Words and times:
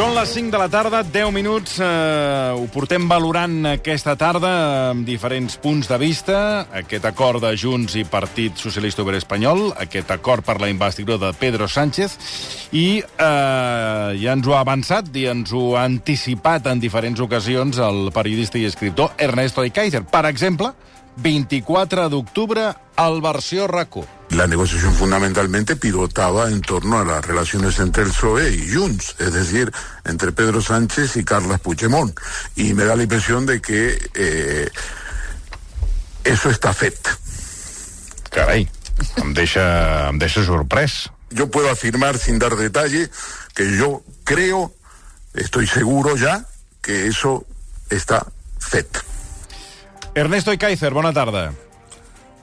Són 0.00 0.14
les 0.16 0.30
5 0.32 0.48
de 0.48 0.56
la 0.56 0.68
tarda, 0.72 1.02
10 1.04 1.28
minuts. 1.28 1.74
Eh, 1.76 2.52
ho 2.56 2.62
portem 2.72 3.04
valorant 3.04 3.66
aquesta 3.74 4.14
tarda 4.16 4.52
amb 4.94 5.04
diferents 5.04 5.58
punts 5.60 5.90
de 5.90 5.98
vista. 6.00 6.36
Aquest 6.72 7.04
acord 7.04 7.44
de 7.44 7.50
Junts 7.52 7.98
i 8.00 8.06
Partit 8.08 8.56
Socialista 8.56 9.04
Obrer 9.04 9.20
Espanyol, 9.20 9.74
aquest 9.76 10.08
acord 10.16 10.46
per 10.46 10.56
la 10.62 10.70
investidura 10.72 11.20
de 11.26 11.34
Pedro 11.36 11.68
Sánchez, 11.68 12.16
i 12.72 13.02
eh, 13.04 14.08
ja 14.22 14.32
ens 14.32 14.48
ho 14.48 14.56
ha 14.56 14.62
avançat 14.64 15.12
i 15.20 15.26
ens 15.34 15.52
ho 15.52 15.74
ha 15.76 15.84
anticipat 15.84 16.72
en 16.72 16.80
diferents 16.80 17.20
ocasions 17.20 17.76
el 17.84 18.08
periodista 18.16 18.56
i 18.56 18.64
escriptor 18.70 19.12
Ernesto 19.20 19.60
de 19.60 19.68
Kaiser. 19.68 20.06
Per 20.08 20.24
exemple, 20.32 20.72
24 21.16 22.08
d'octubre 22.08 22.74
al 22.96 23.20
versió 23.20 23.66
RACO. 23.66 24.06
La 24.30 24.46
negociación 24.46 24.94
fundamentalmente 24.94 25.76
pilotaba 25.76 26.48
en 26.48 26.60
torno 26.60 27.00
a 27.00 27.04
las 27.04 27.24
relaciones 27.24 27.78
entre 27.80 28.04
el 28.04 28.10
PSOE 28.10 28.50
y 28.54 28.72
Junts, 28.72 29.16
es 29.18 29.32
decir, 29.32 29.72
entre 30.04 30.32
Pedro 30.32 30.60
Sánchez 30.60 31.16
y 31.16 31.24
Carles 31.24 31.60
Puigdemont. 31.60 32.18
Y 32.54 32.74
me 32.74 32.84
da 32.84 32.94
la 32.94 33.02
impresión 33.02 33.46
de 33.46 33.60
que 33.60 33.98
eh, 34.14 34.70
eso 36.24 36.50
està 36.50 36.72
fet. 36.76 37.10
Carai, 38.30 38.68
em 39.18 39.32
deixa, 39.34 39.64
em 40.10 40.18
deixa 40.18 40.44
sorprès. 40.44 41.08
Yo 41.30 41.50
puedo 41.50 41.70
afirmar 41.70 42.18
sin 42.18 42.38
dar 42.38 42.56
detalle 42.56 43.10
que 43.54 43.76
yo 43.76 44.02
creo, 44.24 44.72
estoy 45.34 45.66
seguro 45.66 46.16
ya, 46.16 46.46
que 46.82 47.06
eso 47.06 47.46
está 47.90 48.26
fet. 48.58 49.09
Ernesto 50.14 50.50
Kaiser, 50.58 50.92
bona 50.92 51.12
tarda. 51.12 51.52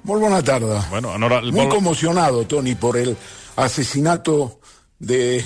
Muy 0.04 0.20
buena 0.20 0.42
tarde. 0.42 0.80
Bueno, 0.90 1.14
enhora- 1.16 1.42
Muy 1.42 1.66
vol- 1.66 1.70
conmocionado, 1.70 2.46
Tony, 2.46 2.76
por 2.76 2.98
el 2.98 3.18
asesinato 3.56 4.60
de 5.00 5.44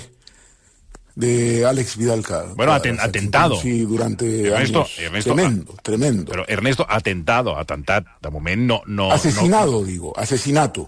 de 1.16 1.66
Alex 1.66 1.98
Vidal 1.98 2.24
Ca- 2.24 2.46
Bueno, 2.56 2.72
atentado. 2.74 3.56
Sí, 3.60 3.82
durante 3.82 4.48
Ernesto, 4.48 4.80
años. 4.80 5.00
Ernesto, 5.00 5.34
tremendo, 5.34 5.76
tremendo. 5.84 6.32
Però 6.32 6.46
Ernesto, 6.48 6.86
atentado, 6.88 7.58
atentat. 7.58 8.06
De 8.22 8.30
moment 8.30 8.62
no... 8.64 8.82
no 8.86 9.12
Asesinado, 9.12 9.84
digo, 9.84 10.14
asesinato. 10.18 10.88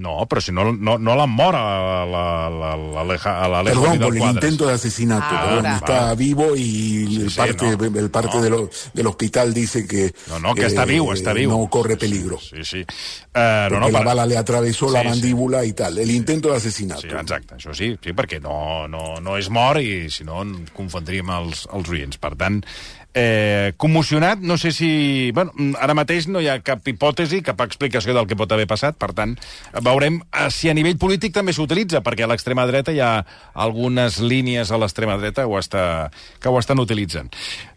No, 0.00 0.24
però 0.26 0.40
si 0.40 0.50
no, 0.50 0.72
no, 0.72 0.96
no 0.96 1.14
l'han 1.14 1.28
mort 1.28 1.58
a 1.58 1.60
la- 1.60 2.06
la- 2.06 2.48
la- 2.48 2.76
l'Aleja- 2.76 3.44
a 3.44 3.48
l'Alejo 3.48 3.82
Perdón 3.82 3.98
por 4.00 4.16
el 4.16 4.22
intento 4.22 4.66
de 4.66 4.72
asesinato. 4.74 5.26
Ahora. 5.34 5.50
perdón, 5.60 5.66
está 5.74 6.00
Vale. 6.04 6.16
vivo 6.16 6.56
y 6.56 7.16
el 7.20 7.30
sí, 7.30 7.36
parte, 7.36 7.76
no. 7.76 7.84
el 8.00 8.10
parte 8.10 8.36
No. 8.38 8.42
de 8.42 8.50
lo- 8.50 8.70
del 8.94 9.06
hospital 9.06 9.52
dice 9.52 9.86
que 9.86 10.14
No, 10.28 10.38
no, 10.38 10.54
que 10.54 10.66
està 10.66 10.84
eh, 10.84 10.86
viu, 10.86 11.04
està 11.12 11.34
viu. 11.34 11.50
no 11.50 11.68
corre 11.68 11.98
peligro. 11.98 12.38
Sí, 12.40 12.64
sí. 12.64 12.80
Uh, 12.80 13.68
no, 13.70 13.80
no, 13.80 13.90
la 13.90 13.98
per- 13.98 14.06
bala 14.06 14.24
le 14.26 14.38
atravesó 14.38 14.90
la 14.90 15.00
Sí, 15.00 15.04
sí. 15.04 15.10
mandíbula 15.10 15.64
y 15.66 15.72
tal. 15.74 15.98
El 15.98 16.10
intento 16.10 16.48
de 16.50 16.56
asesinato. 16.56 17.02
Sí, 17.02 17.08
exacte, 17.08 17.54
això 17.56 17.74
sí, 17.74 17.96
sí 18.02 18.10
perquè 18.12 18.40
no, 18.40 18.88
no, 18.88 19.20
no 19.20 19.36
és 19.36 19.50
mort 19.50 19.80
i 19.80 20.08
si 20.08 20.24
no 20.24 20.40
confondríem 20.72 21.28
els, 21.30 21.68
els 21.72 21.88
oients. 21.90 22.16
Per 22.16 22.34
tant, 22.36 22.64
eh, 23.14 23.72
commocionat, 23.76 24.38
no 24.40 24.56
sé 24.58 24.72
si... 24.72 25.30
Bueno, 25.34 25.52
ara 25.80 25.94
mateix 25.98 26.28
no 26.28 26.40
hi 26.40 26.48
ha 26.50 26.60
cap 26.64 26.86
hipòtesi, 26.86 27.42
cap 27.46 27.60
explicació 27.64 28.14
del 28.16 28.28
que 28.30 28.38
pot 28.38 28.52
haver 28.52 28.68
passat, 28.70 28.98
per 29.00 29.12
tant, 29.16 29.36
veurem 29.82 30.20
eh, 30.20 30.48
si 30.54 30.70
a 30.70 30.74
nivell 30.76 30.98
polític 31.00 31.34
també 31.34 31.54
s'utilitza, 31.56 32.04
perquè 32.06 32.26
a 32.26 32.30
l'extrema 32.30 32.66
dreta 32.70 32.94
hi 32.94 33.00
ha 33.04 33.12
algunes 33.54 34.20
línies 34.22 34.70
a 34.70 34.78
l'extrema 34.80 35.18
dreta 35.20 35.46
ho 35.46 35.58
està, 35.58 36.10
que 36.40 36.50
ho 36.50 36.60
estan 36.60 36.82
utilitzant. 36.82 37.32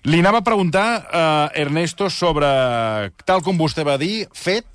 Li 0.10 0.20
anava 0.22 0.44
a 0.44 0.48
preguntar, 0.48 0.88
eh, 1.08 1.64
Ernesto, 1.64 2.10
sobre, 2.10 2.48
tal 3.26 3.42
com 3.46 3.58
vostè 3.58 3.88
va 3.88 3.98
dir, 4.02 4.28
fet, 4.34 4.68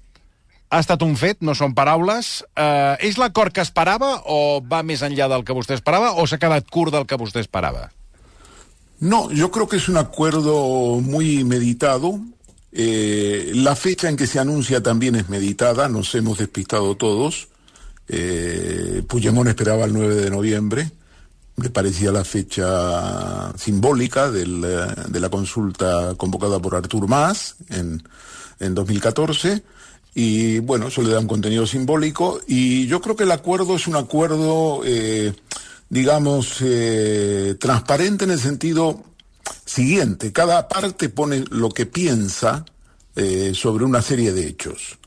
ha 0.69 0.81
estat 0.83 1.03
un 1.05 1.15
fet, 1.17 1.41
no 1.41 1.55
són 1.57 1.75
paraules. 1.77 2.43
Eh, 2.53 3.09
és 3.09 3.17
l'acord 3.21 3.55
que 3.55 3.65
esperava 3.65 4.19
o 4.29 4.61
va 4.61 4.83
més 4.85 5.01
enllà 5.07 5.31
del 5.33 5.47
que 5.47 5.57
vostè 5.57 5.79
esperava 5.79 6.13
o 6.21 6.27
s'ha 6.27 6.41
quedat 6.41 6.69
curt 6.69 6.93
del 6.93 7.09
que 7.09 7.17
vostè 7.21 7.41
esperava? 7.41 7.89
No, 9.01 9.31
yo 9.31 9.51
creo 9.51 9.69
que 9.69 9.77
es 9.77 9.89
un 9.89 9.97
acuerdo 9.97 11.01
muy 11.01 11.45
meditado. 11.45 12.21
Eh, 12.73 13.53
la 13.55 13.77
fecha 13.77 14.09
en 14.09 14.17
que 14.17 14.27
se 14.27 14.39
anuncia 14.39 14.83
también 14.83 15.15
es 15.15 15.29
meditada, 15.29 15.89
nos 15.89 16.15
hemos 16.15 16.39
despistado 16.39 16.97
todos. 16.97 17.49
Eh, 18.09 19.03
Puigdemont 19.07 19.49
esperaba 19.49 19.85
el 19.85 19.93
9 19.93 20.15
de 20.15 20.31
noviembre, 20.31 20.91
le 21.57 21.71
parecía 21.71 22.11
la 22.11 22.25
fecha 22.25 23.53
simbólica 23.57 24.31
del, 24.31 24.65
eh, 24.65 24.87
de 25.09 25.21
la 25.21 25.29
consulta 25.29 26.15
convocada 26.17 26.59
por 26.59 26.75
Artur 26.75 27.07
Mas 27.07 27.57
en, 27.69 28.03
en 28.61 28.75
2014. 28.75 29.63
Y 30.15 30.59
bueno, 30.61 30.89
eso 30.89 31.03
le 31.03 31.11
da 31.11 31.21
un 31.21 31.29
contenido 31.29 31.67
simbólico. 31.67 32.41
Y 32.47 32.87
yo 32.87 33.01
creo 33.01 33.15
que 33.15 33.25
el 33.25 33.31
acuerdo 33.31 33.77
es 33.77 33.87
un 33.87 33.97
acuerdo, 33.97 34.81
eh, 34.85 35.33
digamos, 35.89 36.59
eh, 36.61 37.57
transparente 37.59 38.25
en 38.25 38.33
el 38.33 38.39
sentido 38.39 39.03
siguiente. 39.65 40.33
Cada 40.33 40.69
parte 40.69 41.09
pone 41.09 41.45
lo 41.51 41.71
que 41.71 41.87
piensa 41.87 42.65
eh, 43.17 43.53
sobre 43.55 43.85
una 43.85 44.03
serie 44.03 44.33
de 44.33 44.47
hechos. 44.47 44.99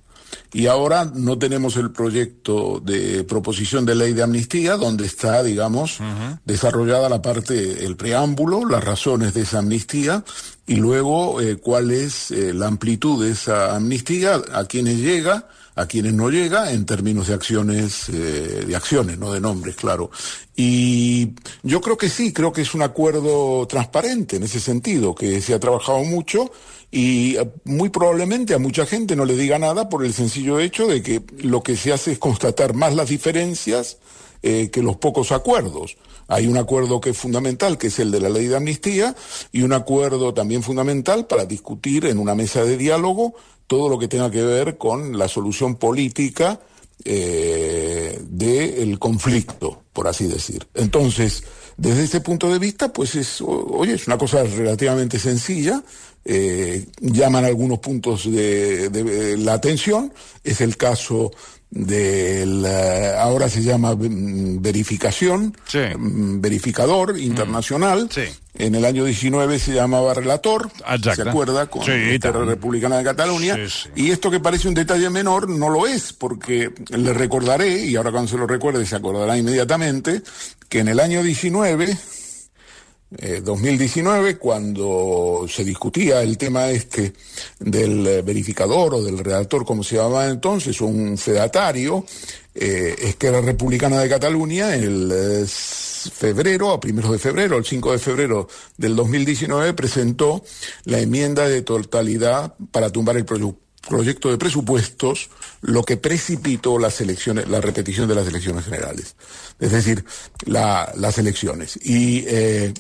Y 0.54 0.68
ahora 0.68 1.06
no 1.06 1.38
tenemos 1.38 1.78
el 1.78 1.92
proyecto 1.92 2.82
de 2.84 3.24
proposición 3.24 3.86
de 3.86 3.96
ley 3.96 4.12
de 4.12 4.24
amnistía, 4.24 4.76
donde 4.76 5.06
está, 5.06 5.44
digamos, 5.44 6.00
desarrollada 6.44 7.08
la 7.08 7.22
parte, 7.22 7.86
el 7.86 7.96
preámbulo, 7.96 8.66
las 8.66 8.84
razones 8.84 9.34
de 9.34 9.42
esa 9.42 9.60
amnistía, 9.60 10.26
y 10.68 10.76
luego 10.76 11.40
eh, 11.40 11.56
cuál 11.56 11.92
es 11.92 12.32
eh, 12.32 12.54
la 12.54 12.68
amplitud 12.68 13.24
de 13.24 13.32
esa 13.32 13.76
amnistía, 13.76 14.42
a 14.54 14.66
quienes 14.66 14.98
llega, 14.98 15.48
a 15.82 15.88
quienes 15.88 16.14
no 16.14 16.30
llega, 16.30 16.72
en 16.72 16.86
términos 16.86 17.28
de 17.28 17.34
acciones, 17.34 18.08
eh, 18.10 18.66
de 18.68 18.76
acciones, 18.76 19.18
no 19.18 19.34
de 19.34 19.42
nombres, 19.42 19.76
claro. 19.76 20.12
Y 20.56 21.34
yo 21.64 21.82
creo 21.82 21.98
que 21.98 22.10
sí, 22.10 22.32
creo 22.32 22.54
que 22.54 22.62
es 22.62 22.74
un 22.74 22.84
acuerdo 22.84 23.66
transparente 23.68 24.36
en 24.38 24.44
ese 24.44 24.60
sentido, 24.60 25.16
que 25.16 25.42
se 25.42 25.54
ha 25.54 25.60
trabajado 25.60 26.04
mucho 26.04 26.52
y 26.92 27.38
eh, 27.38 27.52
muy 27.64 27.90
probablemente 27.90 28.54
a 28.54 28.60
mucha 28.60 28.86
gente 28.86 29.16
no 29.16 29.26
le 29.26 29.36
diga 29.36 29.58
nada 29.58 29.90
por 29.90 30.06
el 30.06 30.14
sencillo 30.14 30.60
hecho 30.60 30.88
de 30.88 31.02
que 31.02 31.24
lo 31.40 31.64
que 31.64 31.76
se 31.76 31.92
hace 31.94 32.12
es 32.12 32.20
constatar 32.20 32.74
más 32.74 32.94
las 32.96 33.10
diferencias 33.10 33.98
eh, 34.44 34.70
que 34.72 34.84
los 34.84 34.98
pocos 34.98 35.32
acuerdos. 35.32 35.98
Hay 36.32 36.48
un 36.48 36.56
acuerdo 36.56 37.02
que 37.02 37.10
es 37.10 37.18
fundamental, 37.18 37.78
que 37.78 37.88
es 37.88 38.00
el 38.00 38.10
de 38.10 38.22
la 38.22 38.30
ley 38.30 38.48
de 38.48 38.56
amnistía, 38.56 39.14
y 39.52 39.64
un 39.64 39.74
acuerdo 39.74 40.34
también 40.34 40.64
fundamental 40.64 41.28
para 41.28 41.44
discutir 41.44 42.06
en 42.06 42.18
una 42.18 42.36
mesa 42.36 42.64
de 42.64 42.78
diálogo 42.78 43.34
todo 43.68 43.90
lo 43.90 44.00
que 44.00 44.08
tenga 44.08 44.32
que 44.32 44.42
ver 44.42 44.78
con 44.78 45.18
la 45.18 45.28
solución 45.28 45.76
política 45.76 46.62
eh, 47.04 48.18
del 48.24 48.98
conflicto, 48.98 49.84
por 49.92 50.08
así 50.08 50.28
decir. 50.28 50.66
Entonces, 50.74 51.44
desde 51.76 52.06
ese 52.06 52.22
punto 52.22 52.50
de 52.50 52.60
vista, 52.60 52.94
pues 52.94 53.16
es, 53.16 53.42
oye, 53.42 53.96
es 53.96 54.08
una 54.08 54.18
cosa 54.18 54.42
relativamente 54.46 55.20
sencilla, 55.20 55.84
eh, 56.24 56.86
llaman 57.02 57.44
algunos 57.44 57.80
puntos 57.80 58.32
de 58.32 59.36
la 59.38 59.54
atención, 59.54 60.14
es 60.46 60.62
el 60.62 60.78
caso 60.78 61.34
del, 61.72 62.66
eh, 62.68 63.14
ahora 63.18 63.48
se 63.50 63.64
llama 63.64 63.96
mm, 63.96 64.62
verificación, 64.62 65.56
Sí. 65.66 65.80
mm, 65.98 66.42
verificador 66.42 67.18
internacional, 67.18 68.10
Sí. 68.12 68.24
en 68.56 68.76
el 68.76 68.84
año 68.84 69.06
19 69.06 69.58
se 69.58 69.74
llamaba 69.74 70.14
relator, 70.14 70.70
Exacte. 70.80 71.24
¿se 71.24 71.30
acuerda? 71.30 71.68
Con 71.68 71.84
Sí, 71.86 72.20
tant. 72.20 72.36
Republicana 72.36 72.98
de 72.98 73.04
Cataluña, 73.06 73.58
y 73.96 74.12
esto 74.12 74.30
que 74.30 74.42
parece 74.42 74.68
un 74.68 74.74
detalle 74.74 75.10
menor 75.10 75.50
no 75.50 75.70
lo 75.70 75.88
es, 75.88 76.12
porque 76.12 76.72
le 76.90 77.14
recordaré, 77.14 77.86
y 77.86 77.96
ahora 77.96 78.12
cuando 78.12 78.30
se 78.30 78.38
lo 78.38 78.46
recuerde 78.48 78.86
se 78.86 78.98
acordará 78.98 79.38
inmediatamente, 79.38 80.22
que 80.68 80.80
en 80.80 80.90
el 80.90 81.00
año 81.00 81.24
19, 81.24 81.98
eh, 83.18 83.42
2019, 83.44 84.38
cuando 84.38 85.46
se 85.50 85.64
discutía 85.64 86.22
el 86.22 86.38
tema 86.38 86.70
este 86.70 87.14
del 87.60 88.08
eh, 88.08 88.22
verificador 88.22 88.96
o 88.96 89.04
del 89.04 89.20
redactor, 89.20 89.66
como 89.66 89.84
se 89.84 89.96
llamaba 89.98 90.28
entonces, 90.30 90.80
un 90.82 91.18
fedatario, 91.18 92.06
eh, 92.56 92.96
Esquerra 93.00 93.42
Republicana 93.42 94.00
de 94.00 94.10
Cataluña, 94.10 94.76
el 94.76 95.12
eh, 95.14 95.46
febrero, 95.46 96.72
a 96.72 96.80
primeros 96.80 97.12
de 97.12 97.20
febrero, 97.20 97.58
el 97.58 97.66
5 97.66 97.92
de 97.92 98.00
febrero 98.00 98.48
del 98.78 98.96
2019, 98.96 99.74
presentó 99.74 100.44
la 100.86 101.00
enmienda 101.00 101.48
de 101.48 101.62
totalidad 101.62 102.56
para 102.72 102.90
tumbar 102.90 103.18
el 103.18 103.26
proyecto 103.26 104.30
de 104.30 104.38
presupuestos, 104.38 105.30
lo 105.62 105.84
que 105.84 105.98
precipitó 105.98 106.80
las 106.80 107.02
elecciones, 107.02 107.48
la 107.50 107.62
repetición 107.62 108.08
de 108.08 108.16
las 108.16 108.28
elecciones 108.28 108.64
generales. 108.66 109.16
Es 109.60 109.72
decir, 109.72 110.06
la- 110.46 110.92
las 110.96 111.18
elecciones. 111.18 111.78
Y 111.84 112.24
eh, 112.28 112.74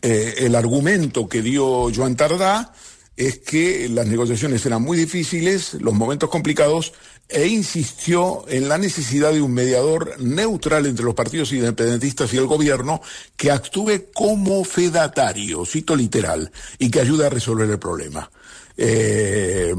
eh, 0.00 0.34
el 0.38 0.54
argumento 0.54 1.28
que 1.28 1.42
dio 1.42 1.92
Joan 1.94 2.16
Tardá 2.16 2.72
es 3.16 3.38
que 3.38 3.88
las 3.88 4.06
negociaciones 4.06 4.64
eran 4.64 4.82
muy 4.82 4.96
difíciles, 4.96 5.74
los 5.74 5.94
momentos 5.94 6.30
complicados, 6.30 6.94
e 7.28 7.46
insistió 7.46 8.44
en 8.48 8.68
la 8.68 8.78
necesidad 8.78 9.32
de 9.32 9.42
un 9.42 9.52
mediador 9.52 10.20
neutral 10.20 10.86
entre 10.86 11.04
los 11.04 11.14
partidos 11.14 11.52
independentistas 11.52 12.32
y 12.32 12.36
el 12.36 12.46
gobierno 12.46 13.00
que 13.36 13.50
actúe 13.50 14.06
como 14.12 14.64
fedatario, 14.64 15.64
cito 15.64 15.94
literal, 15.94 16.50
y 16.78 16.90
que 16.90 17.00
ayude 17.00 17.26
a 17.26 17.30
resolver 17.30 17.68
el 17.68 17.78
problema. 17.78 18.30
Eh, 18.76 19.74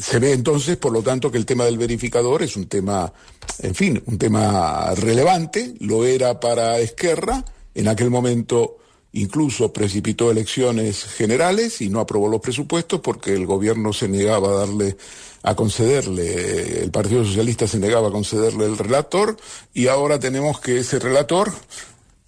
se 0.00 0.18
ve 0.18 0.32
entonces, 0.32 0.76
por 0.76 0.92
lo 0.92 1.02
tanto, 1.02 1.30
que 1.30 1.38
el 1.38 1.46
tema 1.46 1.64
del 1.64 1.78
verificador 1.78 2.42
es 2.42 2.56
un 2.56 2.66
tema, 2.66 3.12
en 3.60 3.74
fin, 3.74 4.02
un 4.06 4.18
tema 4.18 4.94
relevante, 4.94 5.74
lo 5.80 6.04
era 6.04 6.40
para 6.40 6.78
Esquerra, 6.78 7.44
en 7.74 7.88
aquel 7.88 8.10
momento 8.10 8.79
incluso 9.12 9.72
precipitó 9.72 10.30
elecciones 10.30 11.04
generales 11.04 11.80
y 11.80 11.88
no 11.88 12.00
aprobó 12.00 12.28
los 12.28 12.40
presupuestos 12.40 13.00
porque 13.00 13.34
el 13.34 13.46
gobierno 13.46 13.92
se 13.92 14.08
negaba 14.08 14.48
a 14.48 14.66
darle 14.66 14.96
a 15.42 15.54
concederle, 15.54 16.82
el 16.82 16.90
Partido 16.90 17.24
Socialista 17.24 17.66
se 17.66 17.78
negaba 17.78 18.08
a 18.08 18.12
concederle 18.12 18.66
el 18.66 18.76
relator 18.76 19.36
y 19.72 19.86
ahora 19.86 20.18
tenemos 20.18 20.60
que 20.60 20.78
ese 20.78 20.98
relator 20.98 21.50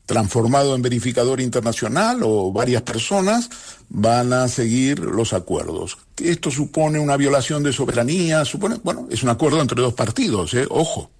transformado 0.06 0.74
en 0.74 0.82
verificador 0.82 1.40
internacional 1.40 2.20
o 2.22 2.52
varias 2.52 2.82
personas 2.82 3.48
van 3.88 4.32
a 4.32 4.48
seguir 4.48 4.98
los 4.98 5.32
acuerdos. 5.32 5.98
Esto 6.16 6.50
supone 6.50 6.98
una 6.98 7.16
violación 7.16 7.62
de 7.62 7.72
soberanía, 7.72 8.44
supone, 8.44 8.76
bueno, 8.82 9.06
es 9.10 9.22
un 9.22 9.28
acuerdo 9.28 9.60
entre 9.60 9.80
dos 9.80 9.94
partidos, 9.94 10.54
¿eh? 10.54 10.66
ojo. 10.68 11.10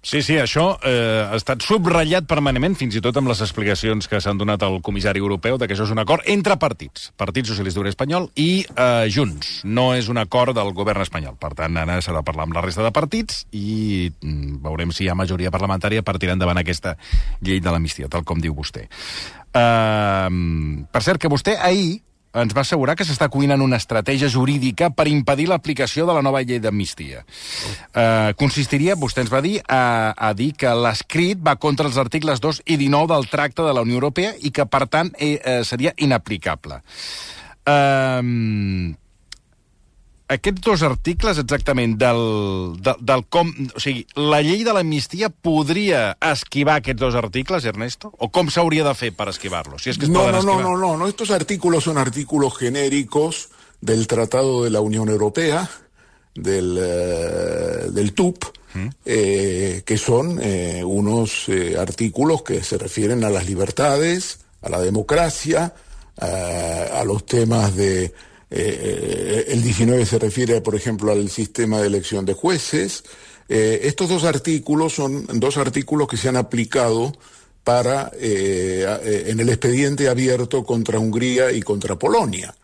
Sí, 0.00 0.22
sí, 0.24 0.38
això 0.40 0.78
eh, 0.80 1.26
ha 1.28 1.36
estat 1.36 1.60
subratllat 1.60 2.24
permanentment, 2.28 2.72
fins 2.80 2.94
i 2.96 3.02
tot 3.04 3.18
amb 3.20 3.28
les 3.28 3.42
explicacions 3.44 4.08
que 4.08 4.20
s'han 4.24 4.38
donat 4.40 4.62
al 4.64 4.78
comissari 4.80 5.20
europeu 5.20 5.58
de 5.60 5.68
que 5.68 5.76
això 5.76 5.84
és 5.84 5.92
un 5.92 6.00
acord 6.00 6.24
entre 6.32 6.56
partits, 6.56 7.10
Partit 7.20 7.50
Socialista 7.50 7.82
Obrer 7.82 7.92
Espanyol 7.92 8.30
i 8.40 8.64
eh, 8.64 9.10
Junts. 9.12 9.58
No 9.68 9.90
és 9.92 10.08
un 10.08 10.16
acord 10.22 10.56
del 10.56 10.72
govern 10.72 11.04
espanyol. 11.04 11.36
Per 11.36 11.52
tant, 11.58 11.76
ara 11.76 12.00
s'ha 12.00 12.16
de 12.16 12.24
parlar 12.24 12.48
amb 12.48 12.56
la 12.56 12.64
resta 12.64 12.86
de 12.86 12.94
partits 12.96 13.44
i 13.52 14.08
mm, 14.08 14.62
veurem 14.64 14.96
si 14.96 15.04
hi 15.04 15.12
ha 15.12 15.18
majoria 15.18 15.52
parlamentària 15.52 16.00
per 16.00 16.16
tirar 16.16 16.38
endavant 16.38 16.64
aquesta 16.64 16.96
llei 17.44 17.60
de 17.60 17.68
l'amnistia, 17.68 18.08
tal 18.08 18.24
com 18.24 18.40
diu 18.40 18.56
vostè. 18.56 18.88
Eh, 19.52 20.30
per 20.88 21.04
cert, 21.04 21.20
que 21.20 21.28
vostè 21.28 21.60
ahir 21.60 21.98
ens 22.34 22.54
va 22.54 22.62
assegurar 22.62 22.94
que 22.98 23.06
s'està 23.06 23.28
cuinant 23.32 23.62
una 23.64 23.78
estratègia 23.80 24.30
jurídica 24.30 24.90
per 24.94 25.08
impedir 25.10 25.48
l'aplicació 25.50 26.06
de 26.06 26.14
la 26.14 26.22
nova 26.22 26.42
llei 26.46 26.60
d'amnistia. 26.62 27.24
Eh, 27.24 28.30
consistiria, 28.38 28.94
vostè 28.94 29.24
ens 29.24 29.32
va 29.32 29.42
dir, 29.42 29.58
a, 29.66 30.14
a 30.14 30.32
dir 30.38 30.52
que 30.58 30.70
l'escrit 30.74 31.42
va 31.42 31.56
contra 31.58 31.90
els 31.90 31.98
articles 31.98 32.40
2 32.40 32.62
i 32.66 32.78
19 32.78 33.10
del 33.14 33.28
tracte 33.32 33.66
de 33.66 33.74
la 33.74 33.82
Unió 33.86 33.98
Europea 33.98 34.34
i 34.38 34.54
que, 34.54 34.66
per 34.66 34.86
tant, 34.86 35.10
eh, 35.18 35.38
eh, 35.42 35.60
seria 35.66 35.94
inaplicable. 35.98 36.82
Eh, 37.66 38.98
aquests 40.30 40.62
dos 40.62 40.82
articles 40.86 41.40
exactament 41.42 41.96
del, 41.98 42.20
del, 42.78 43.02
del 43.02 43.24
com... 43.32 43.50
O 43.74 43.82
sigui, 43.82 44.04
la 44.14 44.40
llei 44.46 44.62
de 44.66 44.74
l'amnistia 44.76 45.30
podria 45.30 46.12
esquivar 46.30 46.78
aquests 46.80 47.02
dos 47.02 47.18
articles, 47.18 47.66
Ernesto? 47.66 48.12
O 48.18 48.30
com 48.30 48.50
s'hauria 48.52 48.86
de 48.86 48.94
fer 48.94 49.10
per 49.16 49.28
esquivar-los? 49.32 49.82
Si 49.82 49.92
és 49.92 49.98
que 49.98 50.06
es 50.06 50.12
no, 50.12 50.28
no, 50.30 50.42
no, 50.46 50.60
no, 50.62 50.76
no, 50.78 50.94
no, 51.00 51.10
estos 51.10 51.32
artículos 51.34 51.84
son 51.84 51.98
artículos 51.98 52.56
genéricos 52.58 53.48
del 53.80 54.06
Tratado 54.06 54.62
de 54.64 54.70
la 54.70 54.80
Unión 54.80 55.08
Europea, 55.08 55.68
del, 56.34 56.78
eh, 56.78 57.90
del 57.90 58.12
TUP, 58.14 58.44
eh, 59.04 59.82
que 59.84 59.98
son 59.98 60.38
eh, 60.40 60.84
unos 60.84 61.48
eh, 61.48 61.76
artículos 61.76 62.42
que 62.42 62.62
se 62.62 62.78
refieren 62.78 63.24
a 63.24 63.30
las 63.30 63.46
libertades, 63.46 64.38
a 64.62 64.68
la 64.68 64.80
democracia, 64.80 65.74
a, 66.16 67.00
a 67.00 67.04
los 67.04 67.26
temas 67.26 67.74
de... 67.74 68.14
eh, 68.50 69.46
el 69.48 69.62
19 69.62 70.04
se 70.06 70.18
refiere, 70.18 70.60
por 70.60 70.74
ejemplo, 70.74 71.12
al 71.12 71.30
sistema 71.30 71.80
de 71.80 71.86
elección 71.86 72.24
de 72.24 72.34
jueces. 72.34 73.04
Eh, 73.48 73.80
estos 73.84 74.08
dos 74.08 74.24
artículos 74.24 74.94
son 74.94 75.26
dos 75.34 75.56
artículos 75.56 76.08
que 76.08 76.16
se 76.16 76.28
han 76.28 76.36
aplicado 76.36 77.12
para 77.64 78.10
eh, 78.14 78.86
eh, 79.02 79.24
en 79.26 79.40
el 79.40 79.48
expediente 79.48 80.08
abierto 80.08 80.64
contra 80.64 80.98
Hungría 80.98 81.52
y 81.52 81.62
contra 81.62 81.96
Polonia. 81.96 82.54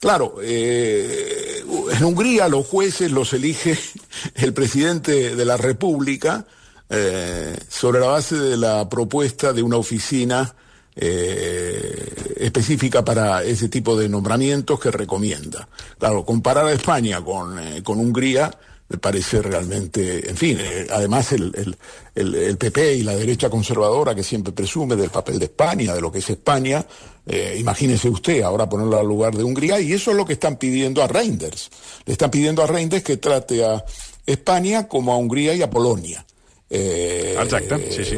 Claro, 0.00 0.36
eh, 0.42 1.62
en 1.92 2.04
Hungría 2.04 2.48
los 2.48 2.66
jueces 2.66 3.12
los 3.12 3.32
elige 3.34 3.78
el 4.34 4.54
presidente 4.54 5.36
de 5.36 5.44
la 5.44 5.58
República 5.58 6.46
eh, 6.88 7.56
sobre 7.68 8.00
la 8.00 8.06
base 8.06 8.36
de 8.36 8.56
la 8.56 8.88
propuesta 8.88 9.52
de 9.52 9.62
una 9.62 9.76
oficina 9.76 10.54
eh, 10.96 12.34
específica 12.36 13.04
para 13.04 13.42
ese 13.42 13.68
tipo 13.68 13.96
de 13.96 14.08
nombramientos 14.08 14.78
que 14.80 14.90
recomienda. 14.90 15.68
Claro, 15.98 16.24
comparar 16.24 16.66
a 16.66 16.72
España 16.72 17.22
con, 17.24 17.58
eh, 17.58 17.82
con 17.82 17.98
Hungría 17.98 18.50
me 18.90 18.98
parece 18.98 19.40
realmente, 19.40 20.28
en 20.28 20.36
fin, 20.36 20.58
eh, 20.60 20.88
además 20.90 21.30
el, 21.32 21.52
el, 21.54 21.76
el, 22.16 22.34
el 22.34 22.56
PP 22.58 22.96
y 22.96 23.02
la 23.04 23.14
derecha 23.14 23.48
conservadora 23.48 24.16
que 24.16 24.24
siempre 24.24 24.52
presume 24.52 24.96
del 24.96 25.10
papel 25.10 25.38
de 25.38 25.44
España, 25.44 25.94
de 25.94 26.00
lo 26.00 26.10
que 26.10 26.18
es 26.18 26.28
España, 26.28 26.84
eh, 27.24 27.56
imagínese 27.56 28.08
usted 28.08 28.42
ahora 28.42 28.68
ponerlo 28.68 28.98
al 28.98 29.06
lugar 29.06 29.36
de 29.36 29.44
Hungría 29.44 29.78
y 29.78 29.92
eso 29.92 30.10
es 30.10 30.16
lo 30.16 30.24
que 30.24 30.32
están 30.32 30.56
pidiendo 30.56 31.04
a 31.04 31.06
Reinders. 31.06 31.70
Le 32.04 32.14
están 32.14 32.32
pidiendo 32.32 32.64
a 32.64 32.66
Reinders 32.66 33.04
que 33.04 33.18
trate 33.18 33.64
a 33.64 33.84
España 34.26 34.88
como 34.88 35.12
a 35.12 35.16
Hungría 35.16 35.54
y 35.54 35.62
a 35.62 35.70
Polonia. 35.70 36.26
Eh, 36.68 37.36
Exacto, 37.40 37.78
sí, 37.90 38.04
sí. 38.04 38.16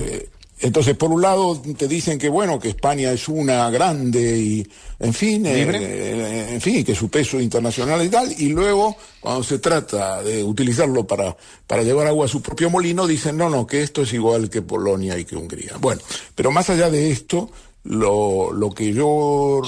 Entonces, 0.62 0.96
por 0.96 1.10
un 1.10 1.20
lado, 1.20 1.60
te 1.76 1.88
dicen 1.88 2.18
que 2.18 2.28
bueno, 2.28 2.60
que 2.60 2.68
España 2.68 3.10
es 3.10 3.28
una 3.28 3.68
grande 3.68 4.38
y, 4.38 4.66
en 5.00 5.12
fin, 5.12 5.44
eh, 5.44 5.62
eh, 5.62 6.48
en 6.52 6.60
fin, 6.60 6.84
que 6.84 6.94
su 6.94 7.08
peso 7.08 7.40
internacional 7.40 8.04
y 8.04 8.08
tal, 8.08 8.32
y 8.38 8.48
luego, 8.50 8.96
cuando 9.20 9.42
se 9.42 9.58
trata 9.58 10.22
de 10.22 10.44
utilizarlo 10.44 11.04
para, 11.04 11.36
para 11.66 11.82
llevar 11.82 12.06
agua 12.06 12.26
a 12.26 12.28
su 12.28 12.40
propio 12.40 12.70
molino, 12.70 13.08
dicen, 13.08 13.36
no, 13.36 13.50
no, 13.50 13.66
que 13.66 13.82
esto 13.82 14.02
es 14.02 14.12
igual 14.12 14.48
que 14.48 14.62
Polonia 14.62 15.18
y 15.18 15.24
que 15.24 15.34
Hungría. 15.34 15.78
Bueno, 15.80 16.00
pero 16.36 16.52
más 16.52 16.70
allá 16.70 16.88
de 16.90 17.10
esto, 17.10 17.50
lo, 17.82 18.52
lo 18.52 18.70
que 18.70 18.92
yo 18.92 19.62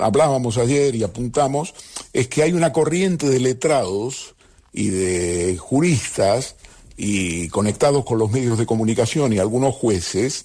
hablábamos 0.00 0.58
ayer 0.58 0.96
y 0.96 1.04
apuntamos 1.04 1.74
es 2.12 2.26
que 2.26 2.42
hay 2.42 2.52
una 2.52 2.72
corriente 2.72 3.28
de 3.28 3.38
letrados 3.38 4.34
y 4.72 4.88
de 4.88 5.56
juristas 5.58 6.56
y 7.02 7.48
conectados 7.48 8.04
con 8.04 8.18
los 8.18 8.30
medios 8.30 8.58
de 8.58 8.66
comunicación 8.66 9.32
y 9.32 9.38
algunos 9.38 9.74
jueces 9.74 10.44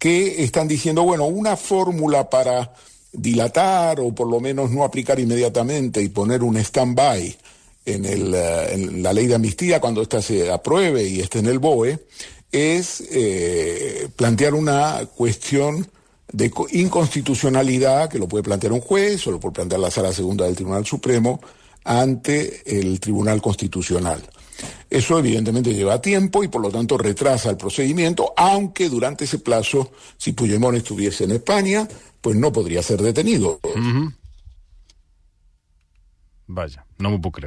que 0.00 0.42
están 0.42 0.66
diciendo, 0.66 1.04
bueno, 1.04 1.26
una 1.26 1.56
fórmula 1.56 2.28
para 2.28 2.72
dilatar 3.12 4.00
o 4.00 4.12
por 4.12 4.28
lo 4.28 4.40
menos 4.40 4.72
no 4.72 4.82
aplicar 4.82 5.20
inmediatamente 5.20 6.02
y 6.02 6.08
poner 6.08 6.42
un 6.42 6.56
stand-by 6.56 7.36
en, 7.84 8.04
eh, 8.04 8.90
la 8.96 9.12
ley 9.12 9.28
de 9.28 9.36
amnistía 9.36 9.80
cuando 9.80 10.02
ésta 10.02 10.20
se 10.20 10.50
apruebe 10.50 11.04
y 11.04 11.20
esté 11.20 11.38
en 11.38 11.46
el 11.46 11.60
BOE, 11.60 12.00
es 12.50 13.04
eh, 13.12 14.08
plantear 14.16 14.54
una 14.54 15.06
cuestión 15.14 15.88
de 16.32 16.50
co- 16.50 16.66
inconstitucionalidad 16.72 18.08
que 18.10 18.18
lo 18.18 18.26
puede 18.26 18.42
plantear 18.42 18.72
un 18.72 18.80
juez 18.80 19.24
o 19.28 19.30
lo 19.30 19.38
puede 19.38 19.54
plantear 19.54 19.80
la 19.80 19.92
Sala 19.92 20.12
Segunda 20.12 20.46
del 20.46 20.56
Tribunal 20.56 20.84
Supremo 20.84 21.40
ante 21.84 22.62
el 22.66 22.98
Tribunal 22.98 23.40
Constitucional. 23.40 24.20
Eso 24.88 25.18
evidentemente 25.18 25.74
lleva 25.74 26.00
tiempo 26.00 26.44
y 26.44 26.48
por 26.48 26.62
lo 26.62 26.70
tanto 26.70 26.96
retrasa 26.96 27.50
el 27.50 27.56
procedimiento, 27.56 28.32
aunque 28.36 28.88
durante 28.88 29.24
ese 29.24 29.38
plazo, 29.38 29.90
si 30.16 30.32
Puigdemont 30.32 30.76
estuviese 30.76 31.24
en 31.24 31.32
España, 31.32 31.88
pues 32.20 32.36
no 32.36 32.52
podría 32.52 32.82
ser 32.82 33.02
detenido. 33.02 33.58
Vaja, 36.46 36.86
no 36.98 37.10
m'ho 37.10 37.20
puc. 37.20 37.40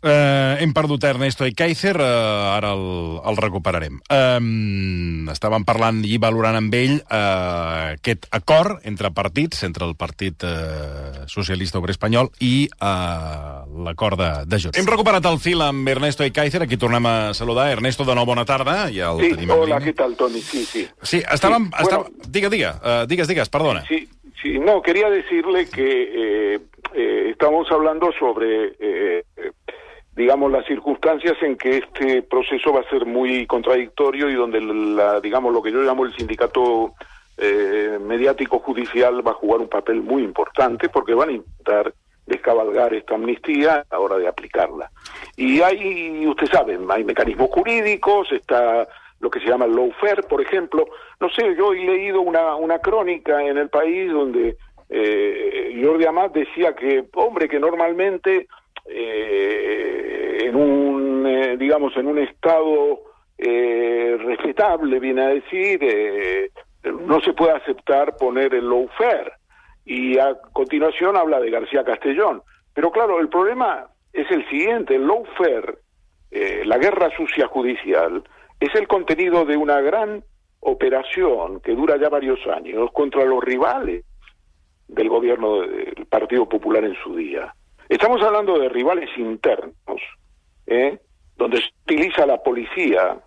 Uh, 0.00 0.56
hem 0.56 0.70
perdut 0.72 1.04
Ernesto 1.04 1.44
i 1.44 1.52
Kaiser, 1.52 1.92
uh, 2.00 2.54
ara 2.54 2.70
el, 2.72 3.18
el 3.28 3.36
recuperarem. 3.36 3.98
Um, 4.08 5.28
estàvem 5.28 5.66
parlant 5.68 5.98
i 6.08 6.16
valorant 6.22 6.56
amb 6.56 6.76
ell 6.78 6.94
uh, 7.02 7.92
aquest 7.98 8.24
acord 8.32 8.80
entre 8.88 9.10
partits, 9.12 9.60
entre 9.68 9.84
el 9.84 9.92
Partit 10.00 10.40
uh, 10.48 11.26
Socialista 11.28 11.76
Obrer 11.82 11.92
Espanyol 11.98 12.30
i 12.40 12.64
uh, 12.80 13.60
l'acord 13.84 14.16
de, 14.16 14.30
de 14.48 14.62
Junts. 14.64 14.80
Hem 14.80 14.88
recuperat 14.88 15.28
el 15.28 15.36
fil 15.42 15.60
amb 15.66 15.92
Ernesto 15.92 16.24
i 16.24 16.32
Kaiser, 16.32 16.62
aquí 16.64 16.80
tornem 16.80 17.04
a 17.04 17.34
saludar. 17.36 17.68
Ernesto, 17.74 18.08
de 18.08 18.16
nou, 18.16 18.24
bona 18.24 18.46
tarda. 18.48 18.86
Ja 18.94 19.12
el 19.12 19.20
Sí, 19.20 19.34
tenim 19.34 19.52
en 19.52 19.66
hola. 19.66 19.82
¿qué 19.84 19.92
tal, 19.92 20.16
Tony? 20.16 20.40
Sí, 20.40 20.64
sí. 20.64 20.86
Sí, 21.02 21.20
estàvem... 21.20 21.68
Sí, 21.68 21.84
estava... 21.84 22.06
bueno. 22.08 22.30
Diga, 22.32 22.48
diga, 22.48 22.72
uh, 22.80 23.04
digues, 23.06 23.28
digues, 23.28 23.52
perdona. 23.52 23.84
Sí, 23.84 24.06
sí, 24.40 24.56
no, 24.58 24.80
quería 24.80 25.10
decirle 25.10 25.68
que 25.68 25.90
eh, 26.54 26.60
eh, 26.94 27.28
estamos 27.32 27.68
hablando 27.70 28.10
sobre, 28.18 28.68
eh, 28.68 28.74
eh, 28.80 29.24
digamos, 30.20 30.52
las 30.52 30.66
circunstancias 30.66 31.34
en 31.40 31.56
que 31.56 31.78
este 31.78 32.20
proceso 32.20 32.74
va 32.74 32.80
a 32.80 32.90
ser 32.90 33.06
muy 33.06 33.46
contradictorio 33.46 34.28
y 34.28 34.34
donde, 34.34 34.60
la, 34.60 35.18
digamos, 35.18 35.50
lo 35.50 35.62
que 35.62 35.72
yo 35.72 35.80
llamo 35.80 36.04
el 36.04 36.14
sindicato 36.14 36.92
eh, 37.38 37.98
mediático 37.98 38.58
judicial 38.58 39.26
va 39.26 39.30
a 39.30 39.40
jugar 39.40 39.62
un 39.62 39.68
papel 39.68 40.02
muy 40.02 40.22
importante 40.22 40.90
porque 40.90 41.14
van 41.14 41.30
a 41.30 41.32
intentar 41.32 41.94
descabalgar 42.26 42.92
esta 42.92 43.14
amnistía 43.14 43.76
a 43.76 43.94
la 43.94 43.98
hora 43.98 44.18
de 44.18 44.28
aplicarla. 44.28 44.90
Y 45.38 45.62
hay, 45.62 46.26
usted 46.26 46.48
sabe, 46.48 46.78
hay 46.90 47.02
mecanismos 47.02 47.48
jurídicos, 47.50 48.30
está 48.30 48.86
lo 49.20 49.30
que 49.30 49.40
se 49.40 49.46
llama 49.46 49.64
el 49.64 49.74
lawfare, 49.74 50.22
por 50.24 50.42
ejemplo. 50.42 50.84
No 51.18 51.30
sé, 51.30 51.56
yo 51.56 51.72
he 51.72 51.76
leído 51.76 52.20
una, 52.20 52.56
una 52.56 52.78
crónica 52.78 53.42
en 53.42 53.56
el 53.56 53.70
país 53.70 54.12
donde 54.12 54.58
eh, 54.90 55.80
Jordi 55.82 56.04
Amat 56.04 56.34
decía 56.34 56.74
que, 56.74 57.06
hombre, 57.14 57.48
que 57.48 57.58
normalmente 57.58 58.48
en 60.50 60.56
un, 60.56 61.26
eh, 61.26 61.56
digamos, 61.56 61.96
en 61.96 62.08
un 62.08 62.18
estado 62.18 63.00
eh, 63.38 64.16
respetable, 64.18 64.98
viene 64.98 65.22
a 65.22 65.28
decir, 65.28 65.78
eh, 65.82 66.50
no 66.84 67.20
se 67.20 67.32
puede 67.32 67.52
aceptar 67.52 68.16
poner 68.16 68.54
el 68.54 68.68
lawfare. 68.68 69.32
Y 69.84 70.18
a 70.18 70.34
continuación 70.52 71.16
habla 71.16 71.40
de 71.40 71.50
García 71.50 71.84
Castellón. 71.84 72.42
Pero 72.74 72.90
claro, 72.90 73.20
el 73.20 73.28
problema 73.28 73.86
es 74.12 74.30
el 74.30 74.46
siguiente, 74.48 74.96
el 74.96 75.06
lawfare, 75.06 75.78
eh, 76.30 76.62
la 76.64 76.78
guerra 76.78 77.10
sucia 77.16 77.46
judicial, 77.46 78.22
es 78.58 78.74
el 78.74 78.86
contenido 78.88 79.44
de 79.44 79.56
una 79.56 79.80
gran 79.80 80.22
operación 80.60 81.60
que 81.60 81.74
dura 81.74 81.96
ya 81.96 82.08
varios 82.08 82.40
años 82.46 82.90
contra 82.92 83.24
los 83.24 83.42
rivales 83.42 84.04
del 84.88 85.08
gobierno 85.08 85.60
del 85.60 86.06
Partido 86.10 86.48
Popular 86.48 86.84
en 86.84 86.96
su 87.02 87.14
día. 87.14 87.54
Estamos 87.88 88.20
hablando 88.22 88.58
de 88.58 88.68
rivales 88.68 89.08
internos, 89.16 90.00
¿eh? 90.70 90.98
donde 91.36 91.58
se 91.58 91.68
utiliza 91.84 92.24
la 92.24 92.42
policía 92.42 93.18